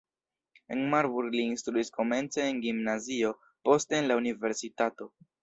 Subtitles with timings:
[0.75, 3.35] En Marburg li instruis komence en gimnazio,
[3.71, 5.11] poste en la universitato.